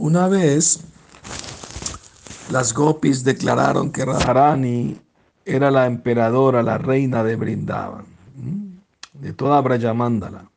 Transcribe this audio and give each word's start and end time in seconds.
Una 0.00 0.28
vez 0.28 0.78
las 2.52 2.72
gopis 2.72 3.24
declararon 3.24 3.90
que 3.90 4.04
Radharani 4.04 4.96
era 5.44 5.72
la 5.72 5.86
emperadora, 5.86 6.62
la 6.62 6.78
reina 6.78 7.24
de 7.24 7.34
Brindavan, 7.34 8.06
de 9.14 9.32
toda 9.32 9.60
Brajamandala. 9.60 10.48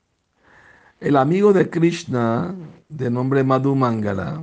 El 0.99 1.17
amigo 1.17 1.53
de 1.53 1.67
Krishna, 1.71 2.53
de 2.87 3.09
nombre 3.09 3.43
Madhu 3.43 3.75
Mangala, 3.75 4.39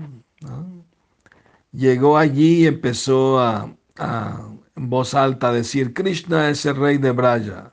llegó 1.71 2.19
allí 2.19 2.65
y 2.65 2.67
empezó 2.67 3.39
a, 3.39 3.73
en 4.75 4.91
voz 4.91 5.15
alta 5.15 5.51
a 5.51 5.53
decir, 5.53 5.95
Krishna 5.95 6.51
es 6.51 6.67
el 6.67 6.75
rey 6.75 6.99
de 6.99 7.13
Braja. 7.13 7.71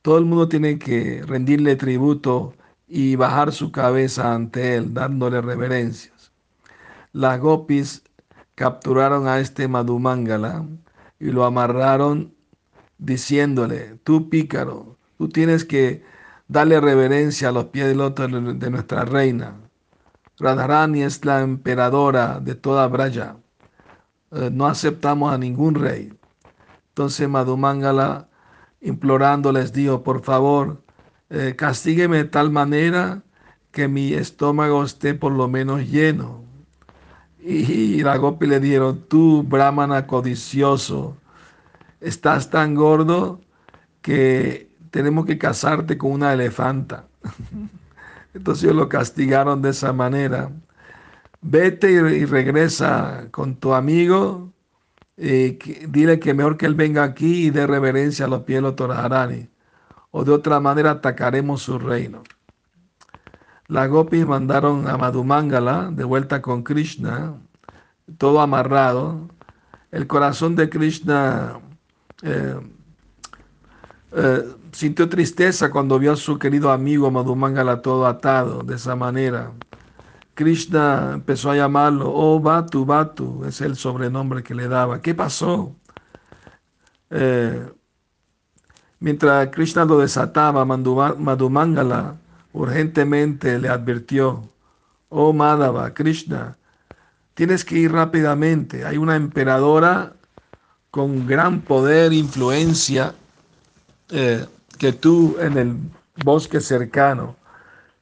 Todo 0.00 0.16
el 0.16 0.24
mundo 0.24 0.48
tiene 0.48 0.78
que 0.78 1.22
rendirle 1.26 1.76
tributo 1.76 2.54
y 2.88 3.16
bajar 3.16 3.52
su 3.52 3.72
cabeza 3.72 4.32
ante 4.32 4.76
él, 4.76 4.94
dándole 4.94 5.40
reverencias. 5.40 6.15
Las 7.12 7.40
gopis 7.40 8.02
capturaron 8.54 9.28
a 9.28 9.38
este 9.38 9.68
Madhumangala 9.68 10.64
y 11.18 11.26
lo 11.26 11.44
amarraron 11.44 12.34
diciéndole, 12.98 13.98
tú 14.04 14.28
pícaro, 14.28 14.96
tú 15.18 15.28
tienes 15.28 15.64
que 15.64 16.04
darle 16.48 16.80
reverencia 16.80 17.48
a 17.48 17.52
los 17.52 17.66
pies 17.66 17.88
del 17.88 18.00
otro 18.00 18.28
de 18.28 18.70
nuestra 18.70 19.04
reina. 19.04 19.56
Radharani 20.38 21.02
es 21.02 21.24
la 21.24 21.40
emperadora 21.40 22.40
de 22.40 22.54
toda 22.54 22.86
Braja. 22.88 23.36
Eh, 24.32 24.50
no 24.52 24.66
aceptamos 24.66 25.32
a 25.32 25.38
ningún 25.38 25.74
rey. 25.74 26.12
Entonces 26.88 27.28
Madhumangala 27.28 28.28
implorándoles 28.80 29.72
dijo, 29.72 30.02
por 30.02 30.22
favor, 30.22 30.82
eh, 31.30 31.54
castígueme 31.56 32.18
de 32.18 32.24
tal 32.24 32.50
manera 32.50 33.22
que 33.70 33.88
mi 33.88 34.14
estómago 34.14 34.84
esté 34.84 35.14
por 35.14 35.32
lo 35.32 35.48
menos 35.48 35.88
lleno. 35.88 36.45
Y, 37.48 38.02
la 38.02 38.16
Gopi 38.16 38.44
le 38.48 38.58
dijeron, 38.58 39.04
tú, 39.08 39.44
brahmana 39.44 40.08
codicioso, 40.08 41.16
estás 42.00 42.50
tan 42.50 42.74
gordo 42.74 43.40
que 44.02 44.68
tenemos 44.90 45.26
que 45.26 45.38
casarte 45.38 45.96
con 45.96 46.10
una 46.10 46.32
elefanta. 46.32 47.06
Entonces 48.34 48.64
ellos 48.64 48.76
lo 48.76 48.88
castigaron 48.88 49.62
de 49.62 49.70
esa 49.70 49.92
manera. 49.92 50.50
Vete 51.40 51.92
y, 51.92 52.24
regresa 52.24 53.28
con 53.30 53.54
tu 53.54 53.74
amigo. 53.74 54.52
y 55.16 55.52
dile 55.86 56.18
que 56.18 56.34
mejor 56.34 56.56
que 56.56 56.66
él 56.66 56.74
venga 56.74 57.04
aquí 57.04 57.46
y 57.46 57.50
dé 57.50 57.68
reverencia 57.68 58.24
a 58.26 58.28
los 58.28 58.42
pies 58.42 58.60
de 58.60 59.48
o 60.10 60.24
de 60.24 60.32
otra 60.32 60.58
manera 60.58 60.90
atacaremos 60.90 61.62
su 61.62 61.78
reino. 61.78 62.24
Las 63.68 63.88
gopis 63.88 64.24
mandaron 64.24 64.86
a 64.86 64.96
Madhumangala 64.96 65.90
de 65.90 66.04
vuelta 66.04 66.40
con 66.40 66.62
Krishna, 66.62 67.34
todo 68.18 68.40
amarrado. 68.40 69.28
El 69.90 70.06
corazón 70.06 70.56
de 70.56 70.68
Krishna 70.68 71.60
eh, 72.22 72.60
eh, 74.12 74.42
sintió 74.72 75.08
tristeza 75.08 75.70
cuando 75.70 75.98
vio 75.98 76.12
a 76.12 76.16
su 76.16 76.38
querido 76.38 76.70
amigo 76.70 77.10
Madhumangala 77.10 77.82
todo 77.82 78.06
atado 78.06 78.62
de 78.62 78.76
esa 78.76 78.96
manera. 78.96 79.52
Krishna 80.34 81.12
empezó 81.14 81.50
a 81.50 81.56
llamarlo, 81.56 82.12
oh 82.12 82.38
Batu, 82.40 82.84
Batu, 82.84 83.44
es 83.46 83.60
el 83.60 83.76
sobrenombre 83.76 84.42
que 84.42 84.54
le 84.54 84.68
daba. 84.68 85.00
¿Qué 85.00 85.14
pasó? 85.14 85.74
Eh, 87.10 87.66
Mientras 88.98 89.48
Krishna 89.50 89.84
lo 89.84 89.98
desataba, 89.98 90.64
Madhumangala 90.64 92.16
urgentemente 92.52 93.58
le 93.58 93.68
advirtió, 93.68 94.50
oh 95.10 95.32
Madhava, 95.34 95.92
Krishna, 95.92 96.56
tienes 97.36 97.64
que 97.64 97.76
ir 97.76 97.92
rápidamente. 97.92 98.84
Hay 98.84 98.96
una 98.96 99.14
emperadora 99.14 100.14
con 100.90 101.26
gran 101.26 101.60
poder, 101.60 102.12
influencia, 102.12 103.14
eh, 104.10 104.44
que 104.78 104.92
tú 104.92 105.36
en 105.38 105.58
el 105.58 105.76
bosque 106.24 106.60
cercano. 106.60 107.36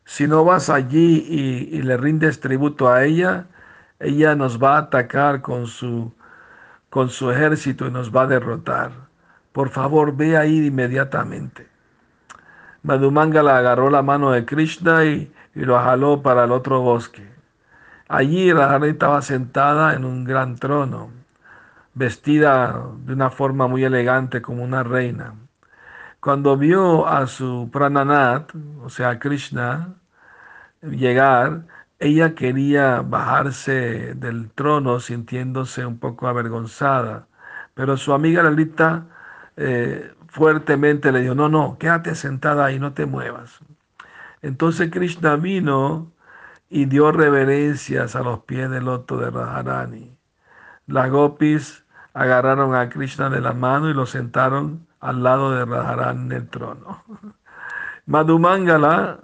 Si 0.07 0.27
no 0.27 0.45
vas 0.45 0.71
allí 0.71 1.27
y, 1.29 1.77
y, 1.77 1.83
le 1.83 1.97
rindes 1.97 2.41
tributo 2.41 2.89
a 2.89 3.05
ella, 3.05 3.47
ella 3.99 4.37
nos 4.37 4.63
va 4.63 4.77
a 4.77 4.81
atacar 4.81 5.41
con 5.41 5.67
su, 5.67 6.13
con 6.89 7.11
su 7.11 7.31
ejército 7.31 7.89
y 7.89 7.91
nos 7.91 8.15
va 8.15 8.23
a 8.23 8.27
derrotar. 8.29 8.93
Por 9.53 9.71
favor, 9.71 10.17
ve 10.17 10.37
ahí 10.37 10.67
inmediatamente. 10.67 11.67
Madhumangala 12.85 13.59
agarró 13.59 13.91
la 13.91 14.03
mano 14.03 14.31
de 14.31 14.45
Krishna 14.45 15.05
y, 15.05 15.33
lo 15.55 15.79
jaló 15.79 16.23
para 16.23 16.45
el 16.45 16.53
otro 16.53 16.83
bosque. 16.83 17.34
Allí 18.15 18.53
Radharani 18.53 18.91
estaba 18.93 19.23
sentada 19.23 19.95
en 19.95 20.05
un 20.05 20.23
gran 20.25 20.55
trono, 20.57 21.11
vestida 21.95 22.87
de 23.05 23.13
una 23.13 23.31
forma 23.31 23.67
muy 23.67 23.83
elegante 23.83 24.41
como 24.41 24.63
una 24.63 24.85
reina. 24.85 25.35
Cuando 26.21 26.57
vio 26.57 27.09
a 27.09 27.27
su 27.27 27.71
prananat, 27.73 28.53
o 28.83 28.89
sea, 28.89 29.19
Krishna, 29.19 29.95
llegar, 30.83 31.67
ella 31.99 32.35
quería 32.37 33.03
bajarse 33.03 34.15
del 34.15 34.51
trono 34.53 35.01
sintiéndose 35.01 35.85
un 35.85 35.99
poco 35.99 36.29
avergonzada, 36.29 37.27
pero 37.75 37.97
su 37.97 38.13
amiga 38.13 38.45
Lalita 38.45 39.07
eh, 39.57 40.15
fuertemente 40.29 41.11
le 41.13 41.23
dijo, 41.23 41.35
no, 41.35 41.49
no, 41.49 41.79
quédate 41.79 42.15
sentada 42.15 42.67
ahí, 42.67 42.79
no 42.79 42.93
te 42.95 43.07
muevas. 43.07 43.59
Entonces 44.43 44.91
Krishna 44.93 45.37
vino 45.37 46.14
y 46.75 46.87
dio 46.87 47.13
reverencias 47.13 48.17
a 48.17 48.23
los 48.23 48.41
pies 48.41 48.69
del 48.69 48.87
loto 48.87 49.17
de 49.17 49.31
Radharani. 49.31 50.19
Las 50.89 51.09
gopis 51.09 51.85
agarraron 52.15 52.75
a 52.75 52.89
Krishna 52.89 53.31
de 53.31 53.41
la 53.41 53.53
mano 53.53 53.89
y 53.91 53.95
lo 53.95 54.07
sentaron 54.07 54.85
al 54.99 55.23
lado 55.23 55.53
de 55.53 55.65
Radharani 55.67 56.23
en 56.23 56.33
el 56.33 56.49
trono. 56.49 57.05
Madhumangala 58.07 59.21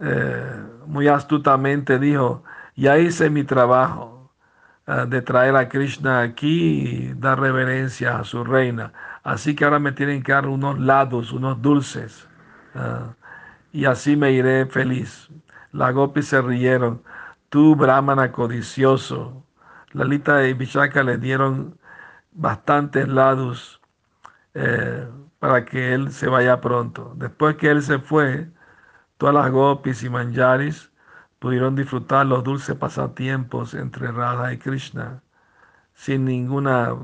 eh, 0.00 0.60
muy 0.86 1.06
astutamente 1.06 2.00
dijo, 2.00 2.42
ya 2.74 2.98
hice 2.98 3.30
mi 3.30 3.44
trabajo 3.44 4.32
eh, 4.88 5.04
de 5.06 5.22
traer 5.22 5.54
a 5.54 5.68
Krishna 5.68 6.22
aquí 6.22 6.80
y 6.80 7.14
dar 7.14 7.38
reverencia 7.38 8.18
a 8.18 8.24
su 8.24 8.42
reina. 8.42 8.92
Así 9.22 9.54
que 9.54 9.64
ahora 9.64 9.78
me 9.78 9.92
tienen 9.92 10.20
que 10.24 10.32
dar 10.32 10.48
unos 10.48 10.80
lados, 10.80 11.32
unos 11.32 11.62
dulces. 11.62 12.28
Ah, 12.74 13.14
y 13.70 13.84
así 13.84 14.16
me 14.16 14.32
iré 14.32 14.66
feliz. 14.66 15.30
La 15.72 15.92
Gopi 15.92 16.22
se 16.22 16.40
rieron. 16.42 17.02
Tú, 17.50 17.76
brahmana 17.76 18.32
codicioso. 18.32 19.44
Lalita 19.92 20.46
y 20.46 20.54
Vishaka 20.54 21.02
le 21.02 21.18
dieron 21.18 21.78
bastantes 22.32 23.08
lados 23.08 23.80
eh, 24.54 25.08
para 25.38 25.64
que 25.64 25.94
él 25.94 26.12
se 26.12 26.28
vaya 26.28 26.60
pronto. 26.60 27.14
Después 27.16 27.56
que 27.56 27.70
él 27.70 27.82
se 27.82 27.98
fue, 27.98 28.50
todas 29.18 29.34
las 29.34 29.50
gopis 29.50 30.02
y 30.02 30.10
manjaris 30.10 30.92
pudieron 31.38 31.76
disfrutar 31.76 32.26
los 32.26 32.44
dulces 32.44 32.76
pasatiempos 32.76 33.74
entre 33.74 34.10
Radha 34.12 34.52
y 34.52 34.58
Krishna 34.58 35.22
sin, 35.98 36.24
ninguna, 36.24 36.94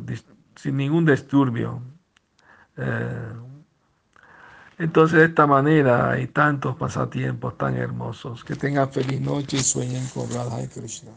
sin 0.57 0.77
ningún 0.77 1.05
disturbio. 1.05 1.83
Eh, 2.77 3.33
entonces 4.79 5.19
de 5.19 5.25
esta 5.27 5.47
manera 5.47 6.11
hay 6.11 6.27
tantos 6.29 6.77
pasatiempos 6.77 7.57
tan 7.57 7.77
hermosos. 7.77 8.45
Que 8.45 8.57
tengan 8.57 8.91
feliz 8.91 9.21
noche 9.21 9.59
y 9.59 9.61
sueñen 9.61 10.07
con 10.09 10.31
Radha 10.31 10.63
y 10.63 10.69
Krishna. 10.69 11.13